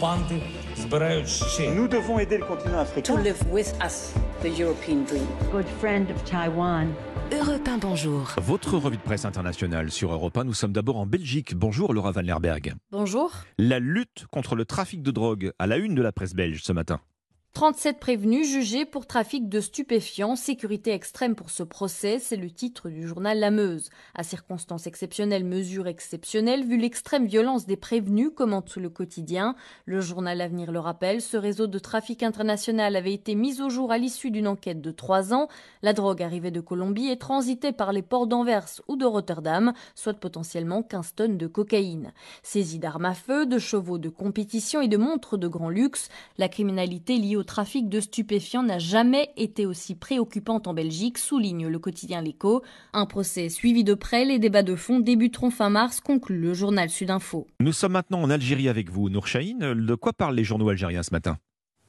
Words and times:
Nous 0.00 1.88
devons 1.88 2.18
aider 2.18 2.38
le 2.38 2.44
continent 2.46 2.78
africain. 2.78 3.14
To 3.14 3.20
live 3.20 3.36
with 3.50 3.74
us 3.84 4.14
the 4.42 4.58
European 4.58 5.04
dream. 5.04 5.26
Good 5.52 5.66
friend 5.78 6.10
of 6.10 6.24
Taiwan. 6.24 6.88
Europe 7.30 7.68
1, 7.68 7.78
bonjour. 7.78 8.34
Votre 8.38 8.78
revue 8.78 8.96
de 8.96 9.02
presse 9.02 9.26
internationale 9.26 9.90
sur 9.90 10.10
Europe 10.10 10.38
1, 10.38 10.44
nous 10.44 10.54
sommes 10.54 10.72
d'abord 10.72 10.96
en 10.96 11.04
Belgique. 11.04 11.54
Bonjour 11.54 11.92
Laura 11.92 12.12
Van 12.12 12.22
Lerberg. 12.22 12.74
Bonjour. 12.90 13.30
La 13.58 13.78
lutte 13.78 14.24
contre 14.30 14.56
le 14.56 14.64
trafic 14.64 15.02
de 15.02 15.10
drogue 15.10 15.52
à 15.58 15.66
la 15.66 15.76
une 15.76 15.94
de 15.94 16.00
la 16.02 16.12
presse 16.12 16.34
belge 16.34 16.62
ce 16.62 16.72
matin. 16.72 17.00
37 17.52 17.98
prévenus 17.98 18.48
jugés 18.48 18.84
pour 18.84 19.08
trafic 19.08 19.48
de 19.48 19.60
stupéfiants, 19.60 20.36
sécurité 20.36 20.92
extrême 20.92 21.34
pour 21.34 21.50
ce 21.50 21.64
procès, 21.64 22.20
c'est 22.20 22.36
le 22.36 22.48
titre 22.48 22.88
du 22.88 23.08
journal 23.08 23.40
La 23.40 23.50
Meuse. 23.50 23.90
À 24.14 24.22
circonstances 24.22 24.86
exceptionnelles, 24.86 25.44
mesures 25.44 25.88
exceptionnelles, 25.88 26.64
vu 26.64 26.76
l'extrême 26.78 27.26
violence 27.26 27.66
des 27.66 27.76
prévenus, 27.76 28.30
commente 28.34 28.76
le 28.76 28.88
quotidien. 28.88 29.56
Le 29.84 30.00
journal 30.00 30.40
Avenir 30.40 30.70
le 30.70 30.78
rappelle, 30.78 31.20
ce 31.20 31.36
réseau 31.36 31.66
de 31.66 31.78
trafic 31.80 32.22
international 32.22 32.94
avait 32.94 33.12
été 33.12 33.34
mis 33.34 33.60
au 33.60 33.68
jour 33.68 33.90
à 33.90 33.98
l'issue 33.98 34.30
d'une 34.30 34.46
enquête 34.46 34.80
de 34.80 34.92
trois 34.92 35.34
ans. 35.34 35.48
La 35.82 35.92
drogue 35.92 36.22
arrivait 36.22 36.52
de 36.52 36.60
Colombie 36.60 37.08
et 37.08 37.18
transitait 37.18 37.72
par 37.72 37.92
les 37.92 38.02
ports 38.02 38.28
d'Anvers 38.28 38.80
ou 38.86 38.94
de 38.94 39.04
Rotterdam, 39.04 39.72
soit 39.96 40.14
potentiellement 40.14 40.84
15 40.84 41.14
tonnes 41.16 41.36
de 41.36 41.48
cocaïne. 41.48 42.12
Saisie 42.44 42.78
d'armes 42.78 43.06
à 43.06 43.14
feu, 43.14 43.44
de 43.44 43.58
chevaux 43.58 43.98
de 43.98 44.08
compétition 44.08 44.80
et 44.80 44.88
de 44.88 44.96
montres 44.96 45.36
de 45.36 45.48
grand 45.48 45.68
luxe, 45.68 46.10
la 46.38 46.48
criminalité 46.48 47.18
liée 47.18 47.39
trafic 47.42 47.88
de 47.88 48.00
stupéfiants 48.00 48.62
n'a 48.62 48.78
jamais 48.78 49.30
été 49.36 49.66
aussi 49.66 49.94
préoccupante 49.94 50.66
en 50.66 50.74
Belgique, 50.74 51.18
souligne 51.18 51.68
le 51.68 51.78
quotidien 51.78 52.22
L'Echo. 52.22 52.62
Un 52.92 53.06
procès 53.06 53.48
suivi 53.48 53.84
de 53.84 53.94
près, 53.94 54.24
les 54.24 54.38
débats 54.38 54.62
de 54.62 54.74
fond 54.74 55.00
débuteront 55.00 55.50
fin 55.50 55.70
mars, 55.70 56.00
conclut 56.00 56.40
le 56.40 56.54
journal 56.54 56.90
Sudinfo. 56.90 57.46
Nous 57.60 57.72
sommes 57.72 57.92
maintenant 57.92 58.22
en 58.22 58.30
Algérie 58.30 58.68
avec 58.68 58.90
vous, 58.90 59.08
Nour 59.08 59.26
De 59.26 59.94
quoi 59.94 60.12
parlent 60.12 60.34
les 60.34 60.44
journaux 60.44 60.68
algériens 60.68 61.02
ce 61.02 61.12
matin? 61.12 61.38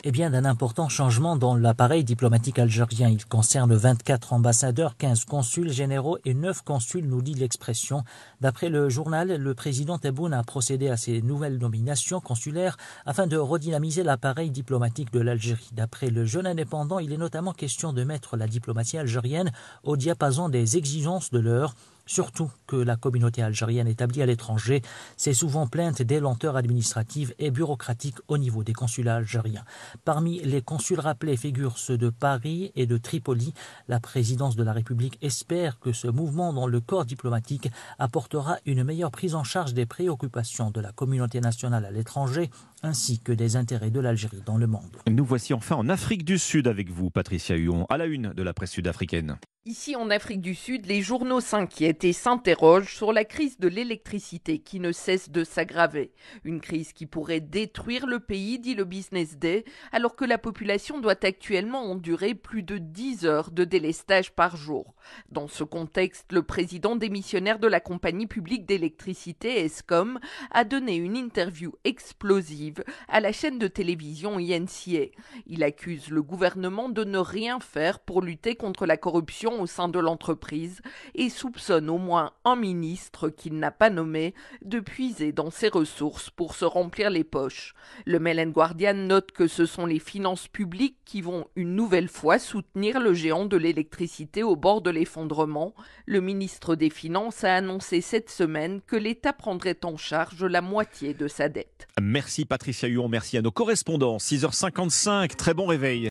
Eh 0.04 0.12
bien, 0.12 0.32
d'un 0.32 0.46
important 0.46 0.90
changement 0.90 1.36
dans 1.36 1.55
l'appareil 1.55 2.04
diplomatique 2.04 2.57
algérien. 2.57 3.10
Il 3.10 3.26
concerne 3.26 3.76
24 3.76 4.34
ambassadeurs, 4.34 4.98
15 4.98 5.26
consuls 5.26 5.71
généraux 5.71 6.18
et 6.26 6.34
9 6.34 6.63
consuls, 6.63 7.07
nous 7.07 7.21
dit 7.21 7.35
l'expression. 7.35 8.04
D'après 8.41 8.70
le 8.70 8.90
journal, 8.90 9.35
le 9.35 9.54
président 9.54 9.99
Tebboune 9.99 10.34
a 10.34 10.44
procédé 10.44 10.90
à 10.90 10.98
ces 10.98 11.22
nouvelles 11.22 11.60
nominations 11.60 12.20
consulaires 12.20 12.77
afin 13.05 13.27
de 13.27 13.38
redynamiser 13.38 14.02
l'appareil 14.02 14.49
diplomatique 14.49 15.12
de 15.13 15.20
l'Algérie. 15.20 15.70
D'après 15.74 16.10
le 16.10 16.26
jeune 16.26 16.48
indépendant, 16.48 16.98
il 16.98 17.13
est 17.13 17.18
notamment 17.18 17.54
question 17.54 17.94
de 17.94 18.04
mettre 18.04 18.38
la 18.38 18.48
diplomatie 18.48 18.98
algérienne 18.98 19.52
au 19.84 19.98
diapason 19.98 20.49
des 20.49 20.77
exigences 20.77 21.29
de 21.29 21.40
l'heure 21.40 21.76
surtout 22.05 22.52
que 22.68 22.76
la 22.76 22.96
communauté 22.96 23.41
algérienne 23.41 23.88
établie 23.88 24.21
à 24.21 24.26
l'étranger 24.26 24.82
s'est 25.18 25.34
souvent 25.34 25.68
plainte 25.68 26.02
des 26.02 26.20
lenteurs 26.20 26.55
administratives 26.55 27.34
et 27.40 27.52
bureaucratiques 27.52 28.20
au 28.27 28.38
niveau 28.38 28.63
des 28.63 28.74
consulats 28.74 29.16
algériens. 29.16 29.66
Parmi 30.05 30.40
les 30.41 30.62
consuls 30.62 30.99
rappelés 30.99 31.38
figurent 31.38 31.77
ceux 31.77 31.98
de 31.98 32.10
Paris 32.10 32.72
et 32.76 32.85
de 32.85 32.98
Tripoli. 32.98 33.54
La 33.88 33.99
présidence 33.99 34.55
de 34.55 34.63
la 34.63 34.74
République 34.74 35.18
espère 35.22 35.79
que 35.79 35.91
ce 35.91 36.07
mouvement 36.07 36.54
dans 36.54 36.68
le 36.68 36.79
corps 36.79 37.05
diplomatique 37.05 37.70
apportera 37.99 38.57
une 38.66 38.84
meilleure 38.84 39.12
prise 39.12 39.35
en 39.35 39.44
charge 39.44 39.74
des 39.74 39.85
préoccupations 39.85 40.72
de 40.72 40.82
la 40.82 40.91
communauté 40.91 41.41
nationale 41.41 41.85
à 41.85 41.91
l'étranger 41.91 42.49
ainsi 42.84 43.20
que 43.20 43.32
des 43.32 43.55
intérêts 43.55 43.91
de 43.91 43.99
l'Algérie 43.99 44.41
dans 44.46 44.57
le 44.57 44.68
monde. 44.68 44.98
Nous 45.10 45.26
voici 45.26 45.54
enfin 45.54 45.76
en 45.76 45.90
Afrique 45.90 46.26
du 46.26 46.37
Sud 46.37 46.68
avec 46.68 46.90
vous, 46.90 47.10
Patricia 47.10 47.55
Huon, 47.55 47.85
à 47.90 47.98
la 47.98 48.05
une 48.05 48.34
de 48.34 48.43
la 48.43 48.54
presse 48.54 48.71
sud-africaine. 48.71 49.38
Ici 49.63 49.96
en 49.96 50.10
Afrique 50.10 50.41
du 50.41 50.55
Sud, 50.55 50.88
les 50.88 51.04
journaux 51.04 51.40
s'inquiètent 51.40 52.04
et 52.04 52.13
s'interrogent 52.13 52.96
sur 52.96 53.13
la 53.13 53.26
crise 53.26 53.60
de 53.60 53.68
l'électricité 53.68 54.57
qui 54.57 54.79
ne 54.79 54.91
cesse 54.91 55.29
de 55.29 55.43
s'aggraver. 55.43 56.13
Une 56.43 56.62
crise 56.62 56.93
qui 56.93 57.05
pourrait 57.05 57.41
détruire 57.41 58.07
le 58.07 58.20
pays, 58.20 58.57
dit 58.57 58.73
le 58.73 58.85
Business 58.85 59.38
Day, 59.38 59.63
alors 59.91 60.16
que 60.16 60.26
la 60.26 60.40
population 60.40 60.99
doit 60.99 61.23
actuellement 61.23 61.91
endurer 61.91 62.34
plus 62.34 62.63
de 62.63 62.79
10 62.79 63.26
heures 63.26 63.51
de 63.51 63.63
délestage 63.63 64.31
par 64.31 64.57
jour. 64.57 64.95
Dans 65.29 65.47
ce 65.47 65.63
contexte, 65.63 66.31
le 66.31 66.41
président 66.41 66.95
démissionnaire 66.95 67.59
de 67.59 67.67
la 67.67 67.79
compagnie 67.79 68.25
publique 68.25 68.66
d'électricité, 68.66 69.63
ESCOM, 69.63 70.19
a 70.50 70.63
donné 70.63 70.95
une 70.95 71.16
interview 71.16 71.73
explosive 71.83 72.70
à 73.07 73.19
la 73.19 73.31
chaîne 73.31 73.59
de 73.59 73.67
télévision 73.67 74.37
INCA. 74.37 75.11
Il 75.47 75.63
accuse 75.63 76.09
le 76.09 76.21
gouvernement 76.21 76.89
de 76.89 77.03
ne 77.03 77.17
rien 77.17 77.59
faire 77.59 77.99
pour 77.99 78.21
lutter 78.21 78.55
contre 78.55 78.85
la 78.85 78.97
corruption 78.97 79.61
au 79.61 79.67
sein 79.67 79.87
de 79.87 79.99
l'entreprise 79.99 80.81
et 81.15 81.29
soupçonne 81.29 81.89
au 81.89 81.97
moins 81.97 82.31
un 82.45 82.55
ministre 82.55 83.29
qu'il 83.29 83.59
n'a 83.59 83.71
pas 83.71 83.89
nommé 83.89 84.33
de 84.61 84.79
puiser 84.79 85.31
dans 85.31 85.51
ses 85.51 85.69
ressources 85.69 86.29
pour 86.29 86.55
se 86.55 86.65
remplir 86.65 87.09
les 87.09 87.23
poches. 87.23 87.73
Le 88.05 88.19
Mail 88.19 88.51
Guardian 88.51 88.93
note 88.93 89.31
que 89.31 89.47
ce 89.47 89.65
sont 89.65 89.85
les 89.85 89.99
finances 89.99 90.47
publiques 90.47 90.97
qui 91.05 91.21
vont 91.21 91.47
une 91.55 91.75
nouvelle 91.75 92.07
fois 92.07 92.39
soutenir 92.39 92.99
le 92.99 93.13
géant 93.13 93.45
de 93.45 93.57
l'électricité 93.57 94.43
au 94.43 94.55
bord 94.55 94.81
de 94.81 94.89
l'effondrement. 94.89 95.73
Le 96.05 96.21
ministre 96.21 96.75
des 96.75 96.89
Finances 96.89 97.43
a 97.43 97.55
annoncé 97.55 98.01
cette 98.01 98.29
semaine 98.29 98.81
que 98.81 98.95
l'État 98.95 99.33
prendrait 99.33 99.79
en 99.83 99.97
charge 99.97 100.43
la 100.43 100.61
moitié 100.61 101.13
de 101.13 101.27
sa 101.27 101.49
dette. 101.49 101.88
Merci 102.01 102.45
Patricia 102.61 102.88
Huon, 102.88 103.07
merci 103.09 103.39
à 103.39 103.41
nos 103.41 103.49
correspondants. 103.49 104.17
6h55, 104.17 105.35
très 105.35 105.55
bon 105.55 105.66
réveil. 105.66 105.99